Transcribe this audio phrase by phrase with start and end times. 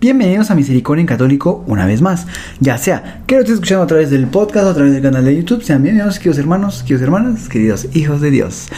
[0.00, 2.26] Bienvenidos a Misericordia en Católico una vez más.
[2.58, 5.26] Ya sea que lo estés escuchando a través del podcast o a través del canal
[5.26, 8.68] de YouTube, sean bienvenidos, queridos hermanos, queridos hermanas, queridos hijos de Dios.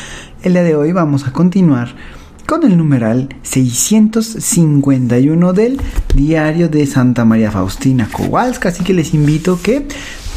[0.42, 1.95] El día de hoy vamos a continuar
[2.45, 5.80] con el numeral 651 del
[6.12, 8.70] Diario de Santa María Faustina Kowalska.
[8.70, 9.86] Así que les invito que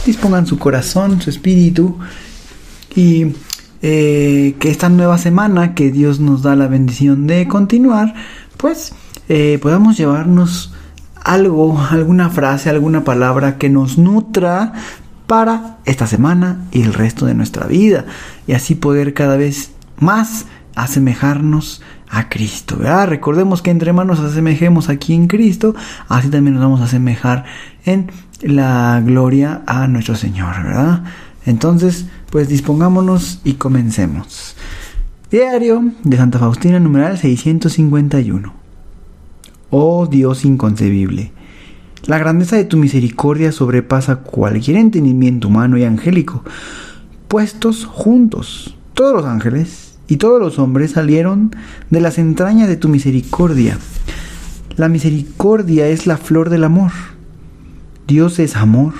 [0.05, 1.97] dispongan su corazón, su espíritu
[2.95, 3.33] y
[3.81, 8.13] eh, que esta nueva semana que Dios nos da la bendición de continuar,
[8.57, 8.93] pues
[9.29, 10.74] eh, podamos llevarnos
[11.25, 14.73] algo, alguna frase, alguna palabra que nos nutra
[15.27, 18.05] para esta semana y el resto de nuestra vida
[18.47, 20.45] y así poder cada vez más
[20.75, 23.07] asemejarnos a Cristo, ¿verdad?
[23.07, 25.73] Recordemos que entre manos asemejemos aquí en Cristo,
[26.07, 27.45] así también nos vamos a asemejar
[27.85, 31.03] en la gloria a nuestro Señor, ¿verdad?
[31.47, 34.55] Entonces, pues dispongámonos y comencemos.
[35.31, 38.64] Diario de Santa Faustina, numeral 651.
[39.69, 41.31] Oh Dios inconcebible,
[42.07, 46.43] la grandeza de tu misericordia sobrepasa cualquier entendimiento humano y angélico.
[47.27, 51.55] Puestos juntos, todos los ángeles y todos los hombres salieron
[51.89, 53.79] de las entrañas de tu misericordia.
[54.77, 56.91] La misericordia es la flor del amor.
[58.05, 58.93] Dios es amor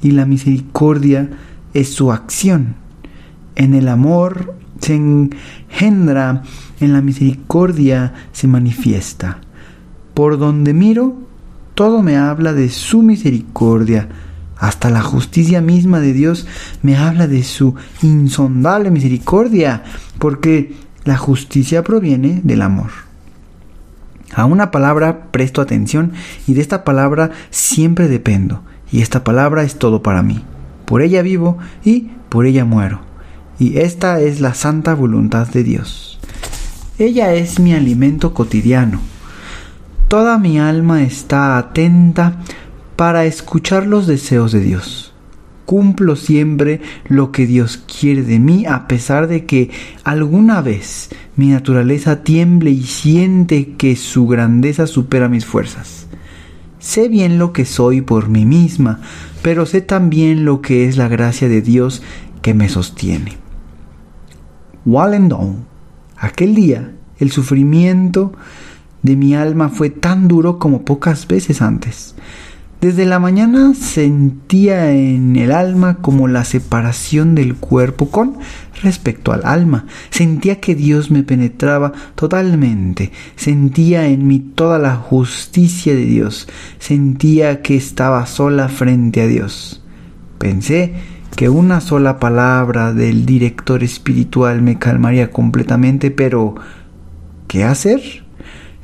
[0.00, 1.28] y la misericordia
[1.74, 2.76] es su acción.
[3.56, 6.44] En el amor se engendra,
[6.80, 9.40] en la misericordia se manifiesta.
[10.16, 11.12] Por donde miro,
[11.74, 14.08] todo me habla de su misericordia.
[14.56, 16.46] Hasta la justicia misma de Dios
[16.80, 19.84] me habla de su insondable misericordia,
[20.18, 22.92] porque la justicia proviene del amor.
[24.32, 26.12] A una palabra presto atención
[26.46, 30.42] y de esta palabra siempre dependo, y esta palabra es todo para mí.
[30.86, 33.02] Por ella vivo y por ella muero.
[33.58, 36.18] Y esta es la santa voluntad de Dios.
[36.98, 39.14] Ella es mi alimento cotidiano
[40.08, 42.40] Toda mi alma está atenta
[42.94, 45.12] para escuchar los deseos de Dios.
[45.64, 49.72] Cumplo siempre lo que Dios quiere de mí a pesar de que
[50.04, 56.06] alguna vez mi naturaleza tiemble y siente que su grandeza supera mis fuerzas.
[56.78, 59.00] Sé bien lo que soy por mí misma,
[59.42, 62.00] pero sé también lo que es la gracia de Dios
[62.42, 63.32] que me sostiene.
[64.84, 65.66] Wallendon,
[66.16, 68.32] aquel día, el sufrimiento
[69.06, 72.14] de mi alma fue tan duro como pocas veces antes.
[72.80, 78.36] Desde la mañana sentía en el alma como la separación del cuerpo con
[78.82, 79.86] respecto al alma.
[80.10, 83.12] Sentía que Dios me penetraba totalmente.
[83.34, 86.48] Sentía en mí toda la justicia de Dios.
[86.78, 89.82] Sentía que estaba sola frente a Dios.
[90.36, 90.92] Pensé
[91.34, 96.56] que una sola palabra del director espiritual me calmaría completamente, pero
[97.48, 98.25] ¿qué hacer?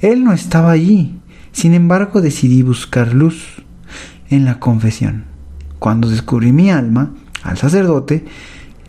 [0.03, 1.21] Él no estaba allí.
[1.53, 3.63] Sin embargo, decidí buscar luz
[4.31, 5.25] en la confesión.
[5.79, 7.13] Cuando descubrí mi alma,
[7.45, 8.25] al sacerdote,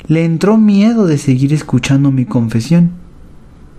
[0.08, 2.92] le entró miedo de seguir escuchando mi confesión,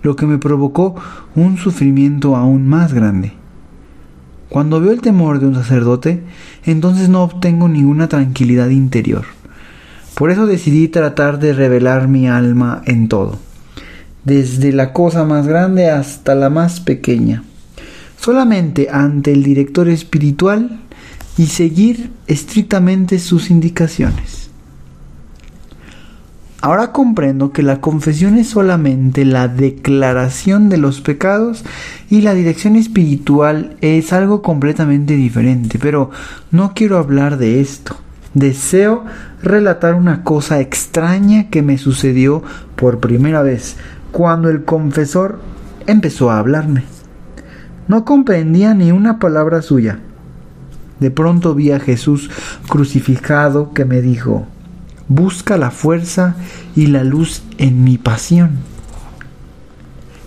[0.01, 0.95] lo que me provocó
[1.35, 3.33] un sufrimiento aún más grande.
[4.47, 6.23] Cuando veo el temor de un sacerdote,
[6.63, 9.25] entonces no obtengo ninguna tranquilidad interior.
[10.15, 13.39] Por eso decidí tratar de revelar mi alma en todo
[14.25, 17.43] desde la cosa más grande hasta la más pequeña,
[18.19, 20.81] solamente ante el director espiritual
[21.37, 24.49] y seguir estrictamente sus indicaciones.
[26.61, 31.63] Ahora comprendo que la confesión es solamente la declaración de los pecados
[32.09, 36.09] y la dirección espiritual es algo completamente diferente, pero
[36.49, 37.97] no quiero hablar de esto.
[38.33, 39.05] Deseo
[39.43, 42.41] relatar una cosa extraña que me sucedió
[42.75, 43.75] por primera vez
[44.15, 45.39] cuando el confesor
[45.87, 46.85] empezó a hablarme.
[47.89, 49.99] No comprendía ni una palabra suya.
[51.01, 52.29] De pronto vi a Jesús
[52.69, 54.47] crucificado que me dijo,
[55.09, 56.37] busca la fuerza
[56.77, 58.51] y la luz en mi pasión.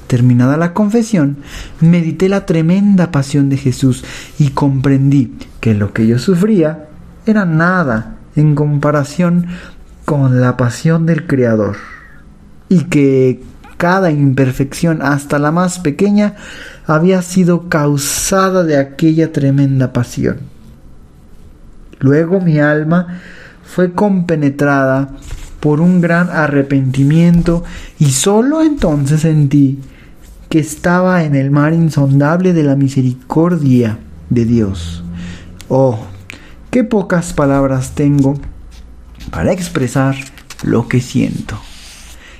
[0.07, 1.39] Terminada la confesión,
[1.81, 4.05] medité la tremenda pasión de Jesús
[4.39, 6.91] y comprendí que lo que yo sufría
[7.25, 9.47] era nada en comparación
[10.05, 11.79] con la pasión del Creador
[12.69, 13.41] y que
[13.79, 16.35] cada imperfección, hasta la más pequeña,
[16.87, 20.41] había sido causada de aquella tremenda pasión.
[22.01, 23.21] Luego mi alma
[23.65, 25.09] fue compenetrada
[25.61, 27.65] por un gran arrepentimiento
[27.99, 29.81] y sólo entonces sentí
[30.49, 33.99] que estaba en el mar insondable de la misericordia
[34.31, 35.05] de Dios.
[35.69, 35.99] Oh,
[36.71, 38.35] qué pocas palabras tengo
[39.31, 40.17] para expresar
[40.63, 41.59] lo que siento.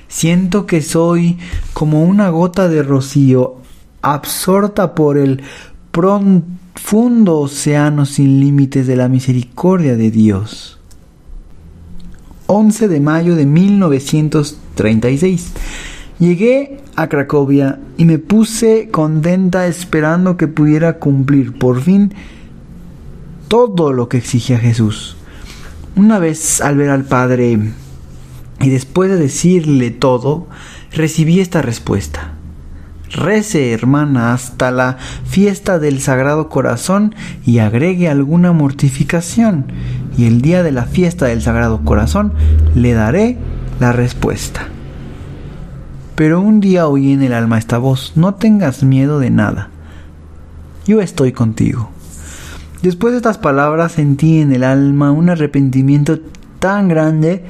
[0.09, 1.37] Siento que soy
[1.73, 3.57] como una gota de rocío
[4.01, 5.43] absorta por el
[5.91, 10.79] profundo océano sin límites de la misericordia de Dios.
[12.47, 15.51] 11 de mayo de 1936.
[16.17, 22.15] Llegué a Cracovia y me puse contenta esperando que pudiera cumplir por fin
[23.47, 25.17] todo lo que exigía Jesús.
[25.95, 27.59] Una vez al ver al Padre
[28.61, 30.47] y después de decirle todo,
[30.91, 32.33] recibí esta respuesta.
[33.11, 37.15] Rece, hermana, hasta la fiesta del Sagrado Corazón
[37.45, 39.65] y agregue alguna mortificación,
[40.17, 42.33] y el día de la fiesta del Sagrado Corazón
[42.75, 43.37] le daré
[43.79, 44.67] la respuesta.
[46.15, 49.69] Pero un día oí en el alma esta voz, no tengas miedo de nada,
[50.85, 51.89] yo estoy contigo.
[52.81, 56.19] Después de estas palabras sentí en el alma un arrepentimiento
[56.59, 57.43] tan grande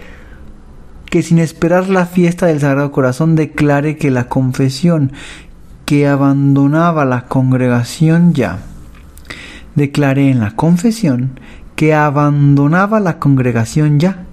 [1.10, 5.12] que sin esperar la fiesta del Sagrado Corazón declaré que la confesión
[5.86, 8.60] que abandonaba la congregación ya.
[9.76, 11.40] Declaré en la confesión
[11.76, 14.26] que abandonaba la congregación ya.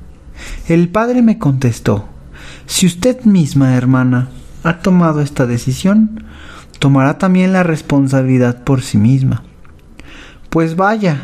[0.68, 2.08] El padre me contestó,
[2.66, 4.28] si usted misma, hermana,
[4.64, 6.24] ha tomado esta decisión,
[6.78, 9.44] tomará también la responsabilidad por sí misma.
[10.50, 11.20] Pues vaya,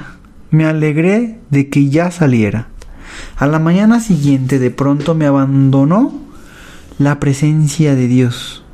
[0.50, 2.68] me alegré de que ya saliera.
[3.36, 6.12] A la mañana siguiente de pronto me abandonó
[6.98, 8.64] la presencia de Dios.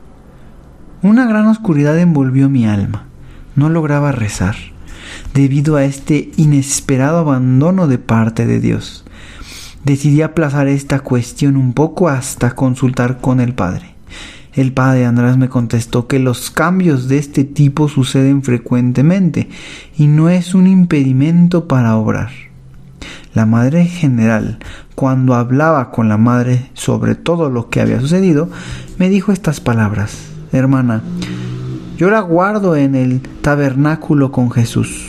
[1.03, 3.07] Una gran oscuridad envolvió mi alma.
[3.55, 4.57] No lograba rezar
[5.35, 9.05] debido a este inesperado abandono de parte de Dios.
[9.85, 13.95] Decidí aplazar esta cuestión un poco hasta consultar con el Padre.
[14.55, 19.49] El padre Andrés me contestó que los cambios de este tipo suceden frecuentemente
[19.97, 22.48] y no es un impedimento para obrar.
[23.35, 24.59] La madre general,
[24.95, 28.49] cuando hablaba con la madre sobre todo lo que había sucedido,
[28.99, 31.03] me dijo estas palabras, hermana,
[31.97, 35.07] yo la guardo en el tabernáculo con Jesús.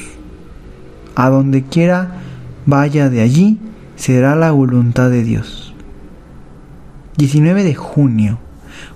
[1.15, 2.15] A donde quiera
[2.65, 3.59] vaya de allí,
[3.95, 5.73] será la voluntad de Dios.
[7.17, 8.39] 19 de junio,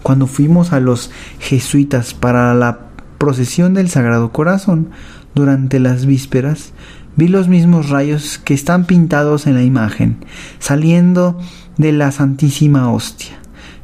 [0.01, 2.79] cuando fuimos a los jesuitas para la
[3.17, 4.89] procesión del Sagrado Corazón,
[5.35, 6.73] durante las vísperas,
[7.15, 10.17] vi los mismos rayos que están pintados en la imagen,
[10.59, 11.39] saliendo
[11.77, 13.39] de la Santísima Hostia.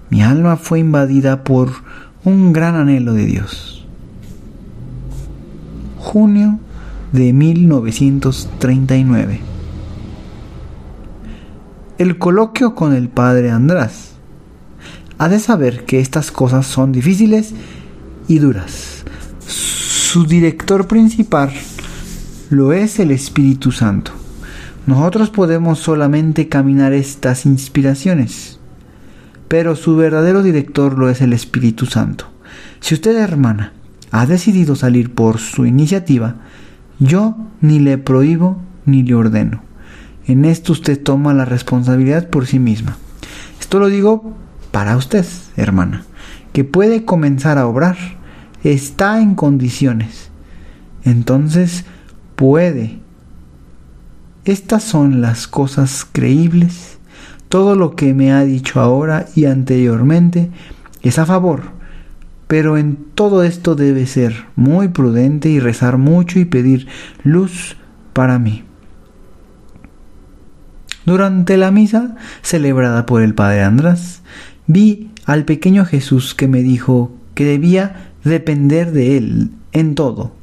[0.09, 1.71] Mi alma fue invadida por
[2.23, 3.85] un gran anhelo de Dios.
[5.97, 6.59] Junio
[7.11, 9.41] de 1939.
[11.97, 14.11] El coloquio con el padre András.
[15.17, 17.53] Ha de saber que estas cosas son difíciles
[18.27, 19.03] y duras.
[19.45, 21.51] Su director principal
[22.49, 24.11] lo es el Espíritu Santo.
[24.87, 28.59] Nosotros podemos solamente caminar estas inspiraciones,
[29.47, 32.25] pero su verdadero director lo es el Espíritu Santo.
[32.79, 33.73] Si usted, hermana,
[34.09, 36.37] ha decidido salir por su iniciativa,
[36.97, 39.61] yo ni le prohíbo ni le ordeno.
[40.25, 42.97] En esto usted toma la responsabilidad por sí misma.
[43.59, 44.35] Esto lo digo
[44.71, 46.03] para usted, hermana,
[46.51, 47.97] que puede comenzar a obrar,
[48.63, 50.31] está en condiciones.
[51.03, 51.85] Entonces,
[52.39, 52.99] puede.
[54.45, 56.97] Estas son las cosas creíbles.
[57.49, 60.49] Todo lo que me ha dicho ahora y anteriormente
[61.01, 61.63] es a favor.
[62.47, 66.87] Pero en todo esto debe ser muy prudente y rezar mucho y pedir
[67.25, 67.75] luz
[68.13, 68.63] para mí.
[71.05, 74.21] Durante la misa celebrada por el Padre Andrés,
[74.65, 80.38] vi al pequeño Jesús que me dijo que debía depender de él en todo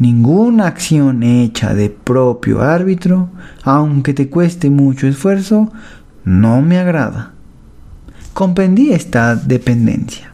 [0.00, 3.28] Ninguna acción hecha de propio árbitro,
[3.62, 5.70] aunque te cueste mucho esfuerzo,
[6.24, 7.34] no me agrada.
[8.32, 10.32] Comprendí esta dependencia.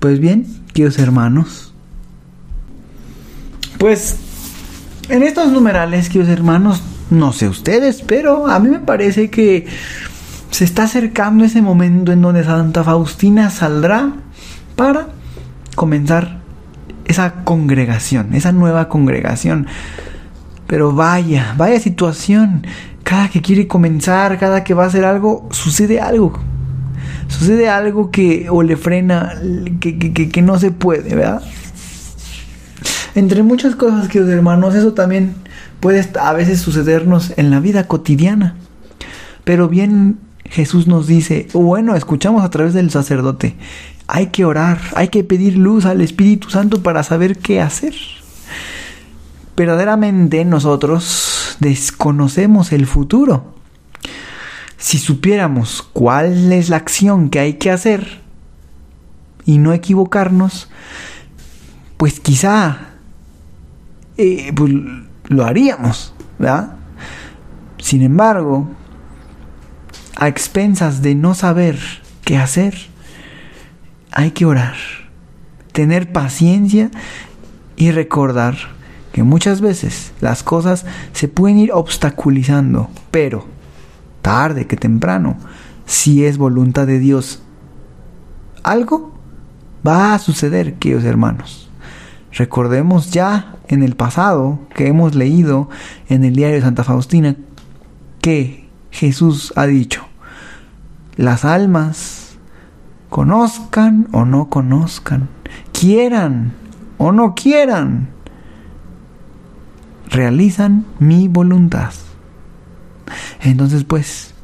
[0.00, 1.72] Pues bien, queridos hermanos,
[3.78, 4.16] pues
[5.08, 9.66] en estos numerales, queridos hermanos, no sé ustedes, pero a mí me parece que
[10.50, 14.12] se está acercando ese momento en donde Santa Faustina saldrá
[14.74, 15.15] para
[15.76, 16.40] comenzar
[17.04, 19.68] esa congregación, esa nueva congregación.
[20.66, 22.66] Pero vaya, vaya situación
[23.04, 26.40] cada que quiere comenzar, cada que va a hacer algo, sucede algo.
[27.28, 29.34] Sucede algo que o le frena,
[29.80, 31.42] que, que, que no se puede, ¿verdad?
[33.14, 35.34] Entre muchas cosas, queridos hermanos, eso también
[35.80, 38.56] puede a veces sucedernos en la vida cotidiana.
[39.44, 43.56] Pero bien Jesús nos dice, bueno, escuchamos a través del sacerdote,
[44.08, 47.94] hay que orar, hay que pedir luz al Espíritu Santo para saber qué hacer.
[49.56, 53.54] Verdaderamente nosotros desconocemos el futuro.
[54.76, 58.20] Si supiéramos cuál es la acción que hay que hacer
[59.44, 60.68] y no equivocarnos,
[61.96, 62.90] pues quizá
[64.18, 64.72] eh, pues,
[65.28, 66.76] lo haríamos, ¿verdad?
[67.78, 68.68] Sin embargo,
[70.16, 71.78] a expensas de no saber
[72.24, 72.74] qué hacer,
[74.18, 74.76] hay que orar,
[75.72, 76.90] tener paciencia
[77.76, 78.56] y recordar
[79.12, 83.44] que muchas veces las cosas se pueden ir obstaculizando, pero
[84.22, 85.36] tarde que temprano,
[85.84, 87.42] si es voluntad de Dios,
[88.62, 89.12] algo
[89.86, 91.68] va a suceder, queridos hermanos.
[92.32, 95.68] Recordemos ya en el pasado que hemos leído
[96.08, 97.36] en el diario de Santa Faustina
[98.22, 100.06] que Jesús ha dicho,
[101.16, 102.25] las almas,
[103.08, 105.28] conozcan o no conozcan,
[105.72, 106.52] quieran
[106.98, 108.08] o no quieran,
[110.08, 111.92] realizan mi voluntad.
[113.42, 114.34] Entonces pues,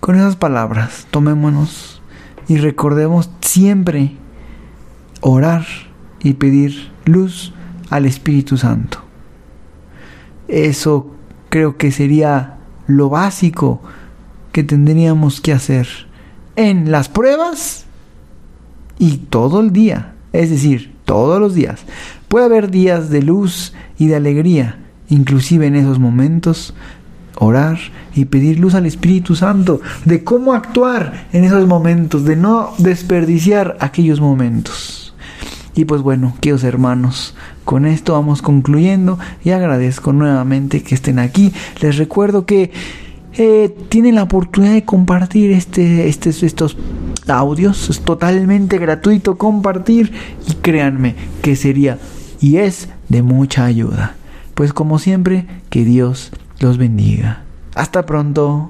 [0.00, 2.02] con esas palabras, tomémonos
[2.48, 4.16] y recordemos siempre
[5.20, 5.64] orar
[6.22, 7.54] y pedir luz
[7.90, 8.98] al Espíritu Santo.
[10.48, 11.14] Eso
[11.48, 13.80] creo que sería lo básico
[14.52, 15.88] que tendríamos que hacer
[16.56, 17.84] en las pruebas
[18.98, 21.80] y todo el día, es decir, todos los días.
[22.28, 26.74] Puede haber días de luz y de alegría, inclusive en esos momentos,
[27.36, 27.78] orar
[28.14, 33.76] y pedir luz al Espíritu Santo de cómo actuar en esos momentos, de no desperdiciar
[33.80, 35.14] aquellos momentos.
[35.76, 37.34] Y pues bueno, queridos hermanos,
[37.64, 41.52] con esto vamos concluyendo y agradezco nuevamente que estén aquí.
[41.80, 42.70] Les recuerdo que
[43.36, 46.76] eh, tienen la oportunidad de compartir este, este, estos
[47.26, 47.90] audios.
[47.90, 50.12] Es totalmente gratuito compartir
[50.48, 51.98] y créanme que sería
[52.40, 54.16] y es de mucha ayuda.
[54.54, 57.42] Pues como siempre, que Dios los bendiga.
[57.74, 58.68] Hasta pronto.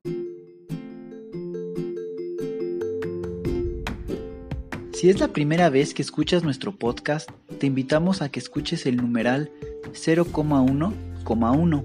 [4.93, 7.29] Si es la primera vez que escuchas nuestro podcast,
[7.59, 9.51] te invitamos a que escuches el numeral
[9.93, 11.85] 0,1,1,